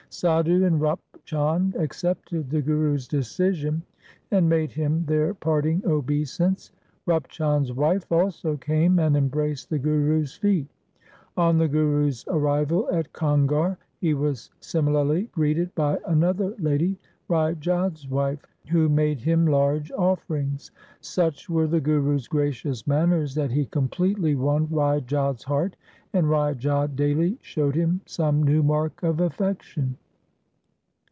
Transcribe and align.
Sadhu 0.13 0.65
and 0.65 0.81
Rup 0.81 0.99
Chand 1.23 1.73
accepted 1.77 2.49
the 2.49 2.61
Guru's 2.61 3.07
decision, 3.07 3.81
and 4.29 4.49
made 4.49 4.73
him 4.73 5.05
their 5.05 5.33
parting 5.33 5.81
obeisance. 5.85 6.73
Rup 7.05 7.29
Chand's 7.29 7.71
wife 7.71 8.11
also 8.11 8.57
came 8.57 8.99
and 8.99 9.15
embraced 9.15 9.69
the 9.69 9.79
Guru's 9.79 10.35
feet. 10.35 10.67
On 11.37 11.57
the 11.57 11.69
Guru's 11.69 12.25
arrival 12.27 12.89
at 12.91 13.13
Kangar 13.13 13.77
he 14.01 14.13
was 14.13 14.49
similarly 14.59 15.29
greeted 15.31 15.73
by 15.75 15.97
another 16.05 16.55
lady, 16.59 16.97
Rai 17.29 17.55
Jodh's 17.55 18.09
wife, 18.09 18.45
who 18.67 18.89
made 18.89 19.21
him 19.21 19.47
large 19.47 19.93
offerings. 19.93 20.71
Such 20.99 21.49
were 21.49 21.67
the 21.67 21.79
Guru's 21.79 22.27
gracious 22.27 22.85
manners 22.85 23.33
that 23.35 23.49
he 23.51 23.65
completely 23.65 24.35
won 24.35 24.67
Rai 24.69 24.99
Jodh's 24.99 25.43
heart, 25.45 25.77
and 26.11 26.29
Rai 26.29 26.53
Jodh 26.53 26.97
daily 26.97 27.37
showed 27.41 27.75
him 27.75 28.01
some 28.05 28.43
new 28.43 28.61
mark 28.61 29.01
of 29.03 29.21
affection. 29.21 29.95